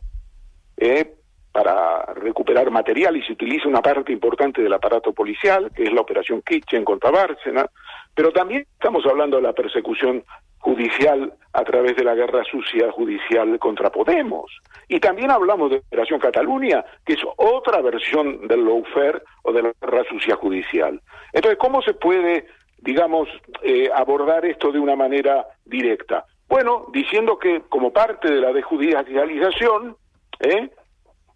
¿eh? 0.77 1.13
para 1.51 2.05
recuperar 2.15 2.71
material 2.71 3.15
y 3.17 3.21
se 3.23 3.33
utiliza 3.33 3.67
una 3.67 3.81
parte 3.81 4.11
importante 4.11 4.63
del 4.63 4.73
aparato 4.73 5.13
policial, 5.13 5.71
que 5.75 5.83
es 5.83 5.93
la 5.93 6.01
operación 6.01 6.41
Kitchen 6.41 6.83
contra 6.83 7.11
Bárcena, 7.11 7.69
pero 8.15 8.31
también 8.31 8.65
estamos 8.73 9.05
hablando 9.05 9.37
de 9.37 9.43
la 9.43 9.53
persecución 9.53 10.23
judicial 10.59 11.33
a 11.51 11.63
través 11.63 11.95
de 11.97 12.05
la 12.05 12.15
guerra 12.15 12.43
sucia 12.45 12.89
judicial 12.91 13.59
contra 13.59 13.91
Podemos. 13.91 14.49
Y 14.87 14.99
también 14.99 15.29
hablamos 15.29 15.69
de 15.69 15.77
Operación 15.77 16.19
Cataluña, 16.19 16.85
que 17.05 17.13
es 17.13 17.19
otra 17.35 17.81
versión 17.81 18.47
del 18.47 18.63
lawfare 18.63 19.21
o 19.43 19.51
de 19.51 19.63
la 19.63 19.73
guerra 19.81 20.03
sucia 20.09 20.37
judicial. 20.37 21.01
Entonces, 21.33 21.59
¿cómo 21.59 21.81
se 21.81 21.93
puede, 21.93 22.47
digamos, 22.77 23.27
eh, 23.61 23.89
abordar 23.93 24.45
esto 24.45 24.71
de 24.71 24.79
una 24.79 24.95
manera 24.95 25.45
directa? 25.65 26.25
Bueno, 26.53 26.85
diciendo 26.93 27.39
que 27.39 27.63
como 27.67 27.91
parte 27.91 28.31
de 28.31 28.39
la 28.39 28.53
desjudicialización, 28.53 29.97
¿eh? 30.39 30.69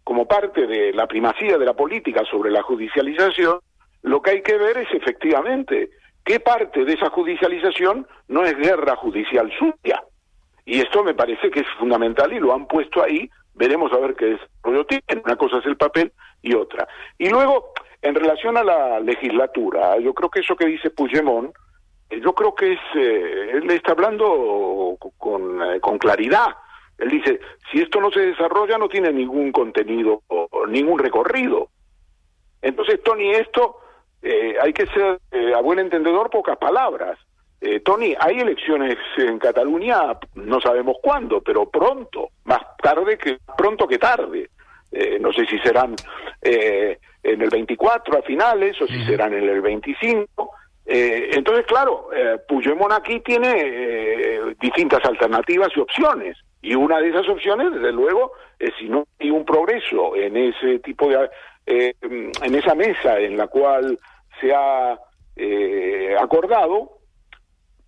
como 0.04 0.28
parte 0.28 0.68
de 0.68 0.94
la 0.94 1.08
primacía 1.08 1.58
de 1.58 1.66
la 1.66 1.74
política 1.74 2.24
sobre 2.30 2.52
la 2.52 2.62
judicialización, 2.62 3.58
lo 4.04 4.22
que 4.22 4.30
hay 4.30 4.42
que 4.44 4.60
ver 4.60 4.78
es 4.78 4.88
efectivamente 4.94 5.90
qué 6.24 6.40
parte 6.40 6.86
de 6.86 6.94
esa 6.94 7.10
judicialización 7.10 8.06
no 8.28 8.44
es 8.44 8.56
guerra 8.58 8.96
judicial 8.96 9.52
suya. 9.58 10.04
Y 10.66 10.82
esto 10.82 11.04
me 11.04 11.16
parece 11.16 11.50
que 11.50 11.62
es 11.62 11.68
fundamental 11.80 12.32
y 12.32 12.40
lo 12.40 12.54
han 12.54 12.68
puesto 12.68 13.02
ahí. 13.02 13.28
Veremos 13.56 13.92
a 13.94 13.98
ver 13.98 14.14
qué 14.14 14.38
desarrollo 14.38 14.86
tiene. 14.86 15.24
Una 15.26 15.36
cosa 15.36 15.58
es 15.58 15.66
el 15.66 15.78
papel 15.78 16.12
y 16.44 16.54
otra. 16.54 16.88
Y 17.18 17.30
luego, 17.30 17.72
en 18.04 18.14
relación 18.14 18.56
a 18.56 18.64
la 18.64 19.00
legislatura, 19.00 19.98
yo 19.98 20.14
creo 20.14 20.30
que 20.30 20.42
eso 20.42 20.56
que 20.56 20.68
dice 20.68 20.92
Puigdemont, 20.92 21.56
yo 22.10 22.34
creo 22.34 22.56
que 22.56 22.74
es, 22.74 22.80
eh, 22.96 23.52
él 23.54 23.70
está 23.72 23.92
hablando 23.92 24.98
con, 25.18 25.62
eh, 25.62 25.80
con 25.80 25.98
claridad. 25.98 26.48
Él 26.98 27.10
dice, 27.10 27.40
si 27.72 27.80
esto 27.80 28.02
no 28.02 28.12
se 28.12 28.22
desarrolla 28.22 28.78
no 28.78 28.90
tiene 28.90 29.12
ningún 29.12 29.52
contenido 29.52 30.24
o 30.28 30.66
ningún 30.68 31.00
recorrido. 31.00 31.70
Entonces, 32.62 33.02
Tony, 33.04 33.32
esto 33.32 33.78
eh, 34.22 34.56
hay 34.62 34.74
que 34.74 34.88
ser, 34.88 35.20
eh, 35.32 35.54
a 35.56 35.62
buen 35.62 35.80
entendedor, 35.80 36.30
pocas 36.30 36.58
palabras. 36.58 37.18
Eh, 37.62 37.80
Tony, 37.80 38.16
hay 38.20 38.40
elecciones 38.40 38.98
en 39.18 39.40
Cataluña, 39.40 40.18
no 40.36 40.60
sabemos 40.62 40.98
cuándo, 41.02 41.42
pero 41.42 41.70
pronto, 41.70 42.30
más 42.46 42.62
tarde 42.82 43.18
que 43.18 43.38
pronto 43.58 43.88
que 43.88 43.98
tarde. 43.98 44.50
no 45.20 45.34
sé 45.34 45.46
si 45.46 45.60
serán 45.60 45.96
en 46.42 47.42
el 47.42 47.50
24 47.50 48.20
a 48.20 48.22
finales 48.22 48.82
o 48.82 48.88
si 48.88 49.04
serán 49.06 49.34
en 49.34 49.50
el 49.50 49.62
25. 49.62 50.50
Entonces, 50.90 51.66
claro, 51.66 52.10
Puigdemont 52.48 52.94
aquí 52.94 53.20
tiene 53.20 54.54
distintas 54.60 55.04
alternativas 55.04 55.70
y 55.76 55.82
opciones. 55.82 56.38
Y 56.62 56.76
una 56.76 57.00
de 57.00 57.10
esas 57.10 57.28
opciones, 57.30 57.72
desde 57.74 57.92
luego, 57.92 58.32
es 58.58 58.72
si 58.80 58.90
no 58.90 59.06
hay 59.20 59.30
un 59.30 59.46
progreso 59.46 60.16
en 60.16 60.38
ese 60.38 60.80
tipo 60.80 61.10
de 61.10 61.30
eh, 61.70 61.94
en 62.02 62.56
esa 62.56 62.76
mesa 62.76 63.20
en 63.20 63.36
la 63.36 63.48
cual 63.48 64.00
se 64.40 64.54
ha 64.54 64.98
eh, 65.36 66.16
acordado, 66.18 67.00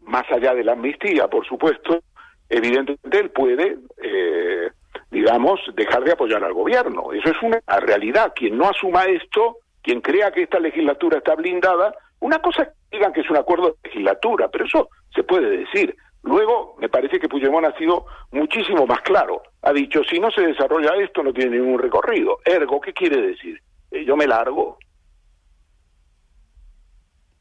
más 0.02 0.30
allá 0.32 0.54
de 0.54 0.66
la 0.66 0.74
amnistía, 0.74 1.30
por 1.30 1.46
supuesto, 1.48 2.02
evidentemente 2.50 3.20
él 3.20 3.32
puede, 3.32 3.78
eh, 4.04 4.72
digamos, 5.10 5.62
dejar 5.76 6.04
de 6.04 6.12
apoyar 6.12 6.44
al 6.44 6.54
gobierno. 6.54 7.14
Eso 7.14 7.30
es 7.30 7.42
una 7.42 7.62
realidad. 7.80 8.34
Quien 8.36 8.58
no 8.58 8.70
asuma 8.70 9.06
esto, 9.06 9.60
quien 9.82 10.02
crea 10.02 10.32
que 10.32 10.44
esta 10.44 10.60
legislatura 10.60 11.20
está 11.20 11.36
blindada, 11.36 11.96
una 12.20 12.40
cosa 12.40 12.64
es 12.64 12.70
digan 12.92 13.14
que 13.14 13.22
es 13.22 13.30
un 13.30 13.38
acuerdo 13.38 13.68
de 13.68 13.90
legislatura, 13.90 14.50
pero 14.50 14.66
eso 14.66 14.90
se 15.14 15.24
puede 15.24 15.58
decir. 15.58 15.96
Luego, 16.24 16.76
me 16.80 16.90
parece 16.90 17.20
que 17.20 17.30
Puigdemont 17.30 17.66
ha 17.66 17.78
sido 17.78 18.06
muchísimo 18.32 18.86
más 18.86 19.02
claro. 19.02 19.42
Ha 19.62 19.72
dicho, 19.72 20.02
si 20.04 20.20
no 20.20 20.30
se 20.32 20.42
desarrolla 20.42 20.96
esto, 21.02 21.24
no 21.24 21.32
tiene 21.32 21.58
ningún 21.58 21.80
recorrido. 21.80 22.40
Ergo, 22.44 22.82
¿qué 22.82 22.94
quiere 22.94 23.22
decir? 23.22 23.62
Eh, 23.92 24.06
jo 24.08 24.18
me 24.18 24.28
largo. 24.28 24.78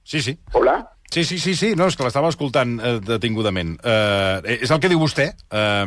Sí, 0.04 0.22
sí. 0.22 0.38
Hola? 0.52 0.92
Sí, 1.10 1.24
sí, 1.24 1.38
sí, 1.38 1.54
sí, 1.56 1.74
no, 1.74 1.86
és 1.88 1.96
que 1.96 2.04
l'estava 2.04 2.28
escoltant 2.28 2.74
eh, 2.84 2.98
detingudament. 3.00 3.78
Eh, 3.80 4.58
és 4.60 4.70
el 4.70 4.80
que 4.80 4.90
diu 4.92 5.00
vostè. 5.00 5.30
Eh, 5.48 5.86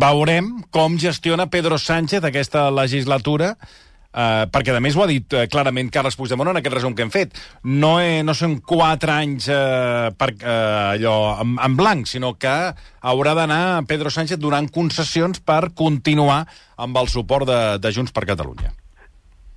veurem 0.00 0.48
com 0.72 0.96
gestiona 1.00 1.48
Pedro 1.52 1.76
Sánchez 1.76 2.24
aquesta 2.24 2.70
legislatura, 2.72 3.52
eh, 4.16 4.46
perquè, 4.52 4.74
a 4.74 4.80
més, 4.82 4.96
ho 4.96 5.04
ha 5.04 5.10
dit 5.10 5.36
eh, 5.36 5.44
clarament 5.52 5.90
Carles 5.92 6.16
Puigdemont 6.16 6.50
en 6.52 6.60
aquest 6.60 6.78
resum 6.78 6.96
que 6.96 7.04
hem 7.04 7.12
fet. 7.12 7.36
No, 7.64 7.96
he, 8.00 8.22
no 8.26 8.34
són 8.34 8.58
quatre 8.64 9.12
anys 9.12 9.50
eh, 9.52 10.08
per, 10.16 10.32
eh, 10.40 10.96
allò 10.96 11.16
en, 11.44 11.58
en 11.68 11.76
blanc, 11.78 12.08
sinó 12.10 12.34
que 12.40 12.56
haurà 13.06 13.36
d'anar 13.38 13.84
Pedro 13.88 14.10
Sánchez 14.10 14.40
donant 14.42 14.70
concessions 14.72 15.44
per 15.44 15.74
continuar 15.76 16.44
amb 16.76 16.98
el 17.02 17.12
suport 17.12 17.48
de, 17.48 17.60
de 17.82 17.94
Junts 17.94 18.14
per 18.16 18.26
Catalunya. 18.28 18.72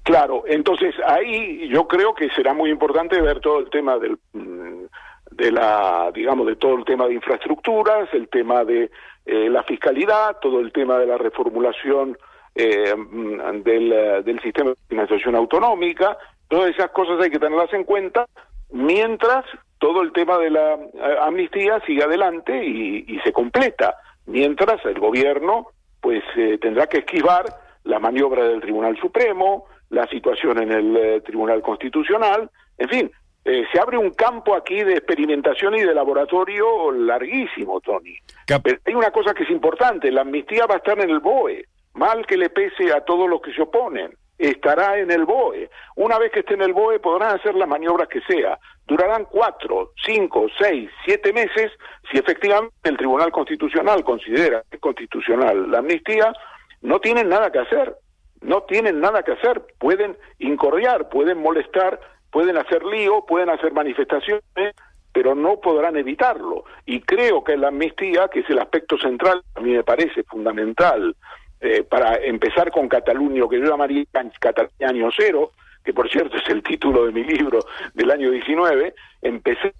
Claro, 0.09 0.43
entonces 0.47 0.95
ahí 1.05 1.67
yo 1.69 1.87
creo 1.87 2.15
que 2.15 2.29
será 2.29 2.53
muy 2.53 2.71
importante 2.71 3.21
ver 3.21 3.41
todo 3.41 3.59
el 3.59 3.69
tema 3.69 3.97
del 3.99 4.17
mm, 4.33 4.85
de 5.31 5.51
la 5.51 6.11
digamos 6.13 6.47
de 6.47 6.55
todo 6.55 6.75
el 6.75 6.85
tema 6.85 7.05
de 7.05 7.13
infraestructuras, 7.13 8.09
el 8.13 8.27
tema 8.27 8.63
de 8.63 8.89
eh, 9.25 9.49
la 9.49 9.61
fiscalidad, 9.63 10.37
todo 10.41 10.61
el 10.61 10.71
tema 10.71 10.97
de 10.97 11.05
la 11.05 11.17
reformulación 11.17 12.17
eh, 12.55 12.95
mm, 12.95 13.63
del, 13.63 13.91
eh, 13.91 14.21
del 14.23 14.39
sistema 14.41 14.71
de 14.71 14.75
financiación 14.87 15.35
autonómica, 15.35 16.17
todas 16.47 16.71
esas 16.71 16.91
cosas 16.91 17.19
hay 17.21 17.29
que 17.29 17.39
tenerlas 17.39 17.73
en 17.73 17.83
cuenta 17.83 18.25
mientras 18.71 19.45
todo 19.77 20.01
el 20.01 20.11
tema 20.11 20.37
de 20.37 20.49
la 20.49 20.77
amnistía 21.21 21.81
sigue 21.85 22.03
adelante 22.03 22.65
y, 22.65 23.05
y, 23.07 23.19
se 23.19 23.31
completa, 23.31 23.95
mientras 24.25 24.83
el 24.85 24.99
gobierno 24.99 25.67
pues 26.01 26.23
tendrá 26.61 26.87
que 26.87 26.99
esquivar 26.99 27.45
la 27.83 27.99
maniobra 27.99 28.43
del 28.43 28.61
Tribunal 28.61 28.97
Supremo, 28.97 29.65
la 29.89 30.07
situación 30.07 30.61
en 30.61 30.71
el 30.71 30.97
eh, 30.97 31.21
Tribunal 31.21 31.61
Constitucional, 31.61 32.49
en 32.77 32.89
fin, 32.89 33.11
eh, 33.45 33.63
se 33.71 33.79
abre 33.79 33.97
un 33.97 34.11
campo 34.11 34.55
aquí 34.55 34.83
de 34.83 34.93
experimentación 34.93 35.75
y 35.75 35.81
de 35.81 35.93
laboratorio 35.93 36.91
larguísimo, 36.91 37.79
Tony. 37.81 38.15
Pero 38.45 38.79
hay 38.85 38.93
una 38.93 39.11
cosa 39.11 39.33
que 39.33 39.43
es 39.43 39.49
importante, 39.49 40.11
la 40.11 40.21
amnistía 40.21 40.65
va 40.67 40.75
a 40.75 40.77
estar 40.77 40.99
en 40.99 41.09
el 41.09 41.19
BOE, 41.19 41.65
mal 41.99 42.25
que 42.25 42.37
le 42.37 42.49
pese 42.49 42.91
a 42.91 43.01
todos 43.01 43.29
los 43.29 43.41
que 43.41 43.53
se 43.53 43.61
oponen, 43.61 44.11
estará 44.37 44.97
en 44.97 45.11
el 45.11 45.25
BOE. 45.25 45.69
Una 45.97 46.17
vez 46.17 46.31
que 46.31 46.39
esté 46.39 46.55
en 46.55 46.63
el 46.63 46.73
BOE 46.73 46.99
podrán 46.99 47.35
hacer 47.35 47.53
las 47.53 47.67
maniobras 47.67 48.07
que 48.07 48.21
sea. 48.21 48.57
Durarán 48.87 49.27
cuatro, 49.29 49.91
cinco, 50.03 50.47
seis, 50.57 50.89
siete 51.05 51.31
meses 51.33 51.71
si 52.09 52.17
efectivamente 52.17 52.73
el 52.83 52.97
Tribunal 52.97 53.31
Constitucional 53.31 54.03
considera 54.03 54.63
que 54.69 54.77
es 54.77 54.81
constitucional 54.81 55.69
la 55.69 55.79
amnistía, 55.79 56.33
no 56.81 56.99
tienen 56.99 57.29
nada 57.29 57.51
que 57.51 57.59
hacer 57.59 57.95
no 58.41 58.63
tienen 58.63 58.99
nada 58.99 59.23
que 59.23 59.33
hacer, 59.33 59.61
pueden 59.77 60.17
incordiar, 60.37 61.09
pueden 61.09 61.41
molestar, 61.41 61.99
pueden 62.31 62.57
hacer 62.57 62.83
lío, 62.85 63.25
pueden 63.25 63.49
hacer 63.49 63.73
manifestaciones, 63.73 64.75
pero 65.11 65.35
no 65.35 65.59
podrán 65.59 65.97
evitarlo. 65.97 66.63
Y 66.85 67.01
creo 67.01 67.43
que 67.43 67.57
la 67.57 67.69
amnistía, 67.69 68.27
que 68.29 68.41
es 68.41 68.49
el 68.49 68.59
aspecto 68.59 68.97
central, 68.97 69.41
a 69.55 69.61
mí 69.61 69.71
me 69.71 69.83
parece 69.83 70.23
fundamental, 70.23 71.15
eh, 71.61 71.83
para 71.83 72.15
empezar 72.15 72.71
con 72.71 72.87
Cataluña, 72.87 73.43
que 73.49 73.59
yo 73.59 73.65
llamaría 73.65 74.05
Cataluña 74.39 74.89
año 74.89 75.09
cero, 75.15 75.51
que 75.83 75.93
por 75.93 76.09
cierto 76.09 76.37
es 76.37 76.47
el 76.49 76.63
título 76.63 77.05
de 77.05 77.11
mi 77.11 77.23
libro 77.23 77.59
del 77.93 78.11
año 78.11 78.31
19, 78.31 78.93
empezar 79.21 79.73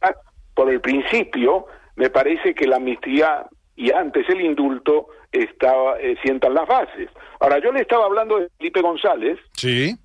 por 0.53 0.69
el 0.69 0.81
principio, 0.81 1.67
me 1.95 2.09
parece 2.09 2.53
que 2.53 2.67
la 2.67 2.77
amnistía 2.77 3.45
y 3.75 3.91
antes 3.91 4.27
el 4.29 4.41
indulto 4.41 5.07
estaba, 5.31 5.99
eh, 5.99 6.17
sientan 6.21 6.53
las 6.53 6.67
bases. 6.67 7.09
Ahora, 7.39 7.59
yo 7.59 7.71
le 7.71 7.81
estaba 7.81 8.05
hablando 8.05 8.39
de 8.39 8.49
Felipe 8.57 8.81
González. 8.81 9.39
Sí. 9.53 9.95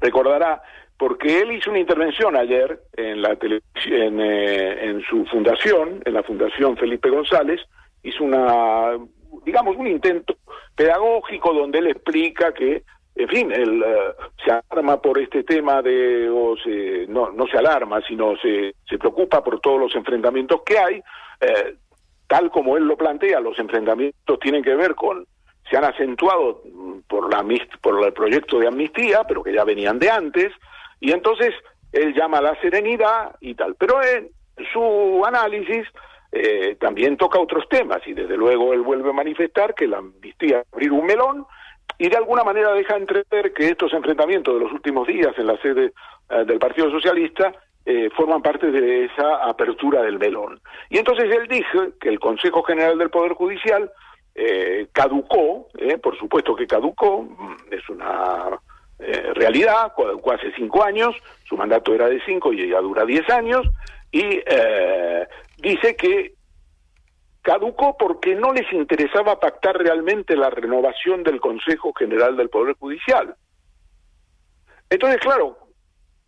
Recordará, 0.00 0.60
porque 0.98 1.40
él 1.40 1.52
hizo 1.52 1.70
una 1.70 1.78
intervención 1.78 2.36
ayer 2.36 2.80
en 2.96 3.22
la 3.22 3.38
en, 3.40 4.20
eh, 4.20 4.88
en 4.88 5.02
su 5.02 5.24
fundación, 5.26 6.02
en 6.04 6.14
la 6.14 6.22
Fundación 6.22 6.76
Felipe 6.76 7.10
González, 7.10 7.60
hizo 8.02 8.24
una, 8.24 8.98
digamos, 9.44 9.76
un 9.76 9.86
intento 9.86 10.36
pedagógico 10.80 11.52
donde 11.52 11.78
él 11.80 11.88
explica 11.88 12.54
que 12.54 12.84
en 13.14 13.28
fin, 13.28 13.52
él 13.52 13.82
uh, 13.82 14.42
se 14.42 14.50
alarma 14.50 15.02
por 15.02 15.18
este 15.18 15.44
tema 15.44 15.82
de, 15.82 16.26
o 16.30 16.56
se, 16.56 17.06
no, 17.06 17.30
no 17.32 17.46
se 17.48 17.58
alarma, 17.58 18.00
sino 18.08 18.34
se, 18.38 18.74
se 18.88 18.96
preocupa 18.96 19.44
por 19.44 19.60
todos 19.60 19.78
los 19.78 19.94
enfrentamientos 19.94 20.62
que 20.64 20.78
hay. 20.78 21.02
Eh, 21.40 21.76
tal 22.26 22.50
como 22.50 22.78
él 22.78 22.84
lo 22.84 22.96
plantea, 22.96 23.40
los 23.40 23.58
enfrentamientos 23.58 24.38
tienen 24.40 24.62
que 24.62 24.74
ver 24.74 24.94
con, 24.94 25.26
se 25.68 25.76
han 25.76 25.84
acentuado 25.84 26.62
por, 27.08 27.30
la, 27.30 27.44
por 27.82 28.02
el 28.02 28.12
proyecto 28.14 28.58
de 28.58 28.68
amnistía, 28.68 29.24
pero 29.24 29.42
que 29.42 29.52
ya 29.52 29.64
venían 29.64 29.98
de 29.98 30.08
antes, 30.08 30.50
y 30.98 31.12
entonces 31.12 31.52
él 31.92 32.14
llama 32.14 32.38
a 32.38 32.42
la 32.42 32.60
serenidad 32.62 33.36
y 33.40 33.54
tal. 33.54 33.74
Pero 33.74 34.02
en 34.02 34.30
su 34.72 35.22
análisis 35.26 35.86
eh, 36.32 36.76
también 36.78 37.16
toca 37.16 37.40
otros 37.40 37.68
temas, 37.68 38.06
y 38.06 38.12
desde 38.12 38.36
luego 38.36 38.72
él 38.72 38.82
vuelve 38.82 39.10
a 39.10 39.14
manifestar 39.14 39.74
que 39.74 39.88
la 39.88 39.98
amnistía 39.98 40.62
abrir 40.72 40.92
un 40.92 41.04
melón, 41.04 41.46
y 41.98 42.08
de 42.08 42.16
alguna 42.16 42.44
manera 42.44 42.72
deja 42.72 42.96
entrever 42.96 43.52
que 43.52 43.66
estos 43.66 43.92
enfrentamientos 43.92 44.54
de 44.54 44.60
los 44.60 44.72
últimos 44.72 45.08
días 45.08 45.36
en 45.36 45.46
la 45.48 45.60
sede 45.60 45.92
eh, 46.30 46.44
del 46.44 46.58
Partido 46.58 46.90
Socialista 46.90 47.52
eh, 47.84 48.08
forman 48.16 48.42
parte 48.42 48.70
de 48.70 49.06
esa 49.06 49.44
apertura 49.44 50.02
del 50.02 50.18
melón. 50.18 50.60
Y 50.88 50.98
entonces 50.98 51.24
él 51.34 51.48
dijo 51.48 51.88
que 52.00 52.08
el 52.08 52.20
Consejo 52.20 52.62
General 52.62 52.96
del 52.96 53.10
Poder 53.10 53.32
Judicial 53.32 53.90
eh, 54.34 54.86
caducó, 54.92 55.66
por 56.00 56.16
supuesto 56.16 56.54
que 56.54 56.66
caducó, 56.66 57.22
mm, 57.22 57.56
es 57.72 57.88
una 57.88 58.58
realidad, 59.34 59.92
caducó 59.96 60.32
hace 60.32 60.52
cinco 60.54 60.84
años, 60.84 61.16
su 61.48 61.56
mandato 61.56 61.94
era 61.94 62.08
de 62.08 62.20
cinco 62.24 62.52
y 62.52 62.68
ya 62.68 62.80
dura 62.80 63.04
diez 63.06 63.28
años, 63.30 63.66
y 64.12 64.42
eh, 64.46 65.26
dice 65.60 65.96
que 65.96 66.34
caducó 67.42 67.96
porque 67.96 68.34
no 68.34 68.52
les 68.52 68.70
interesaba 68.72 69.40
pactar 69.40 69.78
realmente 69.78 70.36
la 70.36 70.50
renovación 70.50 71.22
del 71.22 71.40
Consejo 71.40 71.92
General 71.98 72.36
del 72.36 72.50
Poder 72.50 72.76
Judicial. 72.76 73.34
Entonces, 74.90 75.20
claro, 75.20 75.56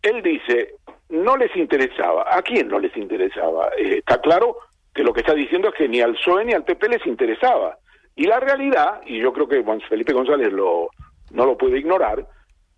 él 0.01 0.21
dice, 0.23 0.75
no 1.09 1.37
les 1.37 1.55
interesaba. 1.55 2.25
¿A 2.35 2.41
quién 2.41 2.67
no 2.67 2.79
les 2.79 2.95
interesaba? 2.97 3.69
Eh, 3.77 3.99
está 3.99 4.19
claro 4.21 4.57
que 4.93 5.03
lo 5.03 5.13
que 5.13 5.21
está 5.21 5.33
diciendo 5.33 5.69
es 5.69 5.75
que 5.75 5.87
ni 5.87 6.01
al 6.01 6.13
PSOE 6.13 6.45
ni 6.45 6.53
al 6.53 6.63
PP 6.63 6.89
les 6.89 7.05
interesaba. 7.05 7.77
Y 8.15 8.25
la 8.25 8.39
realidad, 8.39 9.01
y 9.05 9.19
yo 9.19 9.33
creo 9.33 9.47
que 9.47 9.63
Juan 9.63 9.81
Felipe 9.81 10.13
González 10.13 10.51
lo, 10.51 10.89
no 11.31 11.45
lo 11.45 11.57
puede 11.57 11.79
ignorar, 11.79 12.25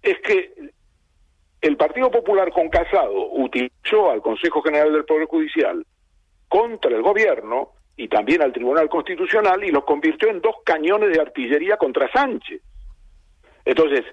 es 0.01 0.19
que 0.21 0.53
el 1.61 1.77
Partido 1.77 2.11
Popular 2.11 2.51
con 2.51 2.69
Casado 2.69 3.31
utilizó 3.31 4.11
al 4.11 4.21
Consejo 4.21 4.61
General 4.61 4.93
del 4.93 5.05
Poder 5.05 5.25
Judicial 5.25 5.85
contra 6.47 6.95
el 6.95 7.01
gobierno 7.01 7.71
y 7.97 8.07
también 8.07 8.41
al 8.41 8.53
Tribunal 8.53 8.89
Constitucional 8.89 9.63
y 9.63 9.71
los 9.71 9.85
convirtió 9.85 10.29
en 10.29 10.41
dos 10.41 10.55
cañones 10.65 11.11
de 11.11 11.21
artillería 11.21 11.77
contra 11.77 12.11
Sánchez. 12.11 12.61
Entonces, 13.63 14.03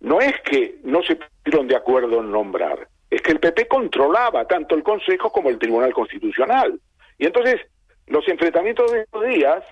no 0.00 0.20
es 0.20 0.34
que 0.42 0.76
no 0.82 1.02
se 1.02 1.16
pusieron 1.16 1.68
de 1.68 1.76
acuerdo 1.76 2.20
en 2.20 2.30
nombrar, 2.30 2.88
es 3.10 3.22
que 3.22 3.32
el 3.32 3.40
PP 3.40 3.66
controlaba 3.66 4.46
tanto 4.46 4.74
el 4.74 4.82
Consejo 4.82 5.30
como 5.30 5.50
el 5.50 5.58
Tribunal 5.58 5.92
Constitucional. 5.92 6.80
Y 7.18 7.26
entonces, 7.26 7.60
los 8.06 8.26
enfrentamientos 8.28 8.92
de 8.92 9.00
estos 9.00 9.26
días 9.26 9.64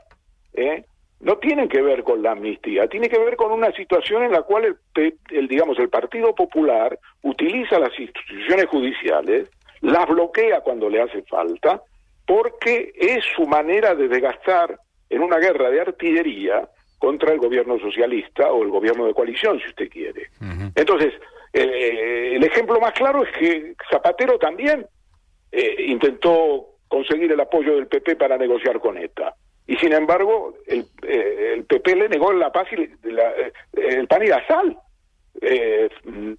¿eh? 0.54 0.84
no 1.20 1.38
tienen 1.38 1.68
que 1.68 1.82
ver 1.82 2.02
con 2.02 2.22
la 2.22 2.32
amnistía, 2.32 2.88
tiene 2.88 3.08
que 3.08 3.18
ver 3.18 3.36
con 3.36 3.52
una 3.52 3.72
situación 3.72 4.24
en 4.24 4.32
la 4.32 4.42
cual 4.42 4.76
el, 4.94 5.14
el, 5.30 5.48
digamos 5.48 5.78
el 5.78 5.88
Partido 5.88 6.34
Popular 6.34 6.98
utiliza 7.22 7.78
las 7.78 7.98
instituciones 7.98 8.66
judiciales, 8.66 9.50
las 9.80 10.06
bloquea 10.06 10.60
cuando 10.60 10.88
le 10.88 11.02
hace 11.02 11.22
falta, 11.22 11.82
porque 12.28 12.92
es 12.94 13.24
su 13.34 13.46
manera 13.46 13.94
de 13.96 14.06
desgastar 14.06 14.78
en 15.10 15.22
una 15.22 15.38
guerra 15.38 15.70
de 15.70 15.80
artillería 15.80 16.68
contra 16.98 17.32
el 17.32 17.38
gobierno 17.38 17.78
socialista 17.80 18.52
o 18.52 18.62
el 18.62 18.68
gobierno 18.68 19.06
de 19.06 19.14
coalición, 19.14 19.58
si 19.60 19.66
usted 19.68 19.88
quiere. 19.88 20.28
Entonces, 20.74 21.14
eh, 21.54 22.32
el 22.36 22.44
ejemplo 22.44 22.78
más 22.80 22.92
claro 22.92 23.24
es 23.24 23.30
que 23.38 23.74
Zapatero 23.90 24.38
también 24.38 24.86
eh, 25.50 25.76
intentó 25.86 26.66
conseguir 26.88 27.32
el 27.32 27.40
apoyo 27.40 27.76
del 27.76 27.86
PP 27.86 28.16
para 28.16 28.36
negociar 28.36 28.78
con 28.78 28.98
ETA. 28.98 29.34
Y 29.66 29.76
sin 29.76 29.92
embargo, 29.94 30.54
el, 30.66 30.84
eh, 31.06 31.52
el 31.56 31.64
PP 31.64 31.96
le 31.96 32.08
negó 32.10 32.32
la 32.34 32.52
paz 32.52 32.66
y 32.72 32.76
la- 33.10 33.30
eh, 33.30 33.52
el 33.74 34.06
pan 34.06 34.22
y 34.22 34.26
la 34.26 34.46
sal. 34.46 34.76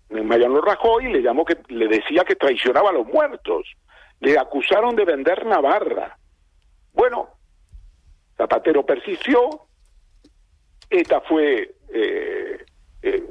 Mariano 0.09 0.61
Rajoy 0.61 1.11
le 1.11 1.21
llamó 1.21 1.45
que 1.45 1.55
le 1.69 1.87
decía 1.87 2.23
que 2.23 2.35
traicionaba 2.35 2.89
a 2.89 2.93
los 2.93 3.07
muertos. 3.07 3.65
Le 4.19 4.37
acusaron 4.37 4.95
de 4.95 5.05
vender 5.05 5.45
Navarra. 5.45 6.17
Bueno, 6.93 7.29
Zapatero 8.37 8.85
persistió. 8.85 9.61
ETA 10.89 11.21
fue 11.21 11.75
eh, 11.93 12.65
eh, 13.01 13.23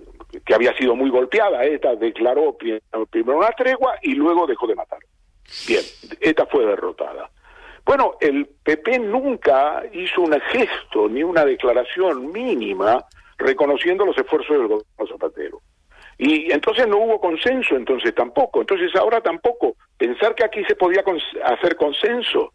que 0.45 0.55
había 0.55 0.77
sido 0.77 0.95
muy 0.95 1.11
golpeada. 1.11 1.65
ETA 1.65 1.97
declaró 1.97 2.57
pri- 2.57 2.81
primero 3.11 3.39
una 3.39 3.51
tregua 3.51 3.97
y 4.03 4.15
luego 4.15 4.47
dejó 4.47 4.67
de 4.67 4.75
matar. 4.77 5.01
Bien, 5.67 5.83
ETA 6.21 6.47
fue 6.47 6.65
derrotada. 6.67 7.31
Bueno, 7.85 8.17
el 8.21 8.47
PP 8.63 8.99
nunca 8.99 9.83
hizo 9.93 10.21
un 10.23 10.39
gesto 10.41 11.09
ni 11.09 11.23
una 11.23 11.45
declaración 11.45 12.31
mínima 12.31 13.05
reconociendo 13.39 14.05
los 14.05 14.17
esfuerzos 14.19 14.51
del 14.59 14.69
gobierno 14.69 15.07
Zapatero. 15.09 15.61
Y 16.19 16.51
entonces 16.53 16.87
no 16.89 16.99
hubo 16.99 17.21
consenso, 17.21 17.77
entonces 17.77 18.15
tampoco. 18.15 18.61
Entonces 18.61 18.95
ahora 18.97 19.21
tampoco. 19.21 19.77
Pensar 19.97 20.35
que 20.35 20.45
aquí 20.45 20.65
se 20.65 20.75
podía 20.75 21.05
cons- 21.05 21.41
hacer 21.45 21.77
consenso 21.77 22.53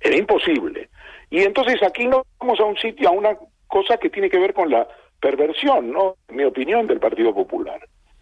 era 0.00 0.16
imposible. 0.16 0.90
Y 1.30 1.40
entonces 1.40 1.82
aquí 1.82 2.06
no 2.06 2.24
vamos 2.38 2.60
a 2.60 2.64
un 2.64 2.76
sitio, 2.76 3.08
a 3.08 3.12
una 3.12 3.36
cosa 3.66 3.96
que 3.96 4.10
tiene 4.10 4.28
que 4.28 4.38
ver 4.38 4.52
con 4.52 4.68
la 4.70 4.86
perversión, 5.20 5.90
¿no? 5.92 6.16
En 6.28 6.36
mi 6.36 6.44
opinión, 6.44 6.86
del 6.86 7.00
Partido 7.00 7.34
Popular. 7.34 7.80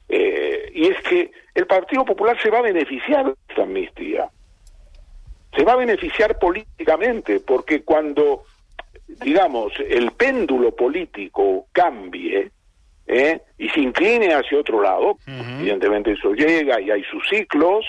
Eh, 0.09 0.71
y 0.75 0.87
es 0.87 1.01
que 1.03 1.31
el 1.55 1.67
Partido 1.67 2.05
Popular 2.05 2.41
se 2.41 2.51
va 2.51 2.59
a 2.59 2.63
beneficiar 2.63 3.27
de 3.27 3.35
esta 3.49 3.63
amnistía 3.63 4.31
se 5.57 5.65
va 5.65 5.73
a 5.73 5.77
beneficiar 5.77 6.39
políticamente, 6.39 7.41
porque 7.41 7.83
cuando, 7.83 8.45
digamos, 9.09 9.73
el 9.81 10.13
péndulo 10.13 10.77
político 10.77 11.67
cambie 11.73 12.51
¿eh? 13.09 13.41
y 13.57 13.69
se 13.71 13.81
incline 13.81 14.35
hacia 14.35 14.59
otro 14.59 14.83
lado, 14.83 15.17
evidentemente 15.27 16.13
eso 16.13 16.33
llega 16.35 16.81
y 16.81 16.91
hay 16.91 17.03
sus 17.05 17.27
ciclos, 17.29 17.85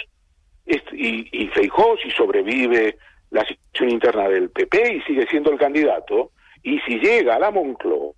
y, 0.65 1.43
y 1.43 1.47
Feijó 1.49 1.97
si 2.01 2.09
sobrevive 2.11 2.97
la 3.31 3.45
situación 3.45 3.89
interna 3.89 4.29
del 4.29 4.49
PP 4.49 4.95
y 4.95 5.01
sigue 5.01 5.27
siendo 5.27 5.51
el 5.51 5.59
candidato, 5.59 6.31
y 6.63 6.79
si 6.79 6.99
llega 6.99 7.35
a 7.35 7.39
la 7.39 7.51
Moncloa, 7.51 8.13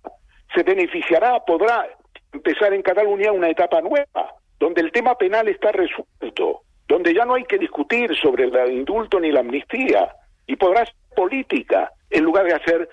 se 0.54 0.62
beneficiará, 0.62 1.40
podrá 1.44 1.88
empezar 2.32 2.72
en 2.72 2.82
Cataluña 2.82 3.32
una 3.32 3.50
etapa 3.50 3.80
nueva, 3.80 4.34
donde 4.58 4.80
el 4.80 4.92
tema 4.92 5.16
penal 5.16 5.48
está 5.48 5.72
resuelto, 5.72 6.62
donde 6.88 7.14
ya 7.14 7.24
no 7.24 7.34
hay 7.34 7.44
que 7.44 7.58
discutir 7.58 8.14
sobre 8.16 8.44
el 8.44 8.72
indulto 8.72 9.18
ni 9.18 9.32
la 9.32 9.40
amnistía, 9.40 10.14
y 10.46 10.56
podrá 10.56 10.84
ser 10.84 10.94
política, 11.16 11.90
en 12.10 12.24
lugar 12.24 12.46
de 12.46 12.54
hacer, 12.54 12.88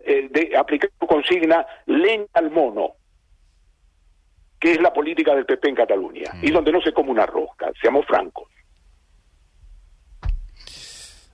eh, 0.00 0.28
de 0.30 0.56
aplicar 0.56 0.90
su 0.98 1.06
consigna 1.06 1.66
leña 1.86 2.26
al 2.34 2.50
mono, 2.50 2.94
que 4.62 4.70
es 4.70 4.80
la 4.80 4.92
política 4.92 5.34
del 5.34 5.44
PP 5.44 5.70
en 5.70 5.74
Cataluña, 5.74 6.30
y 6.40 6.52
donde 6.52 6.70
no 6.70 6.80
se 6.80 6.92
come 6.92 7.10
una 7.10 7.26
rosca, 7.26 7.72
seamos 7.80 8.06
francos. 8.06 8.48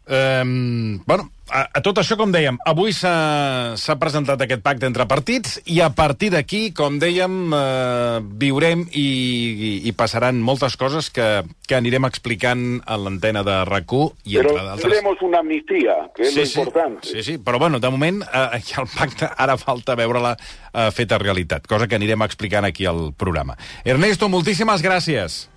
Um, 0.09 1.03
bueno, 1.05 1.29
a, 1.53 1.67
a 1.69 1.81
tot 1.85 1.99
això, 2.01 2.17
com 2.17 2.31
dèiem, 2.33 2.57
avui 2.65 2.95
s'ha 2.97 3.97
presentat 4.01 4.41
aquest 4.41 4.63
pacte 4.65 4.89
entre 4.89 5.05
partits 5.09 5.59
i 5.69 5.83
a 5.85 5.91
partir 5.93 6.31
d'aquí, 6.33 6.71
com 6.77 6.97
dèiem, 7.01 7.35
eh, 7.53 8.21
viurem 8.41 8.87
i, 8.89 9.05
i, 9.05 9.71
i 9.89 9.93
passaran 9.93 10.41
moltes 10.45 10.79
coses 10.81 11.11
que, 11.13 11.27
que 11.69 11.77
anirem 11.77 12.09
explicant 12.09 12.79
a 12.89 12.97
l'antena 13.01 13.45
de 13.45 13.59
RAC1 13.69 14.09
i 14.33 14.39
Pero 14.39 14.55
entre 14.55 14.65
d'altres... 14.65 14.87
tendremos 14.87 15.23
una 15.29 15.43
amnistía, 15.45 15.99
que 16.17 16.23
es 16.23 16.33
Sí, 16.33 16.41
lo 16.41 16.47
sí, 16.47 16.59
importante. 16.61 17.09
sí, 17.09 17.23
sí, 17.23 17.37
però 17.39 17.61
bueno, 17.61 17.81
de 17.81 17.91
moment 17.93 18.23
eh, 18.33 18.63
el 18.79 18.89
pacte, 18.97 19.29
ara 19.37 19.59
falta 19.61 19.97
veure-la 19.99 20.37
eh, 20.39 20.89
feta 20.93 21.21
realitat, 21.21 21.69
cosa 21.69 21.89
que 21.89 22.01
anirem 22.01 22.25
explicant 22.25 22.65
aquí 22.65 22.89
al 22.89 23.13
programa. 23.13 23.57
Ernesto, 23.85 24.29
moltíssimes 24.33 24.81
gràcies. 24.85 25.49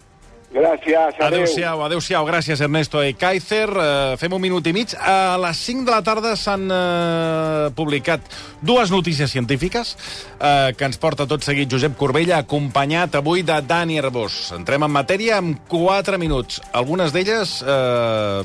Gracias, 0.54 1.16
adeu. 1.16 1.28
Adéu-siau, 1.28 1.82
adéu-siau. 1.86 2.26
Gràcies, 2.28 2.60
Ernesto 2.60 3.00
E. 3.00 3.14
Kaiser. 3.16 3.70
Uh, 3.72 4.18
fem 4.20 4.34
un 4.36 4.42
minut 4.44 4.66
i 4.68 4.74
mig. 4.76 4.92
A 5.00 5.38
les 5.40 5.62
5 5.64 5.86
de 5.88 5.94
la 5.94 6.02
tarda 6.04 6.34
s'han 6.36 6.66
uh, 6.68 7.70
publicat 7.78 8.28
dues 8.60 8.92
notícies 8.92 9.32
científiques 9.32 9.96
uh, 9.96 10.76
que 10.76 10.90
ens 10.90 11.00
porta 11.00 11.24
tot 11.30 11.48
seguit 11.48 11.72
Josep 11.72 11.96
Corbella, 11.96 12.42
acompanyat 12.44 13.16
avui 13.22 13.46
de 13.48 13.62
Dani 13.64 13.96
Herbós. 14.02 14.52
Entrem 14.58 14.84
en 14.84 14.92
matèria 14.92 15.40
en 15.40 15.56
4 15.72 16.20
minuts. 16.20 16.60
Algunes 16.76 17.16
d'elles, 17.16 17.62
uh, 17.64 18.44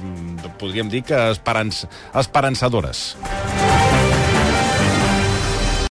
podríem 0.62 0.92
dir 0.92 1.03
que 1.11 1.27
esperanç, 1.35 1.88
esperançadores. 2.14 3.16